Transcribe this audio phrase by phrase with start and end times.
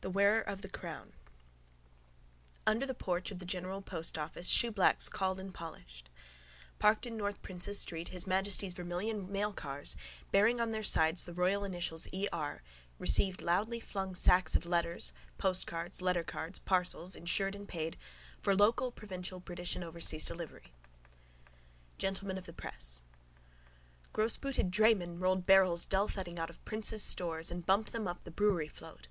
[0.00, 1.12] THE WEARER OF THE CROWN
[2.66, 6.08] Under the porch of the general post office shoeblacks called and polished.
[6.78, 9.96] Parked in North Prince's street His Majesty's vermilion mailcars,
[10.32, 12.26] bearing on their sides the royal initials, E.
[12.32, 12.62] R.,
[12.98, 17.98] received loudly flung sacks of letters, postcards, lettercards, parcels, insured and paid,
[18.40, 20.72] for local, provincial, British and overseas delivery.
[21.98, 23.02] GENTLEMEN OF THE PRESS
[24.14, 28.30] Grossbooted draymen rolled barrels dullthudding out of Prince's stores and bumped them up on the
[28.30, 29.08] brewery float.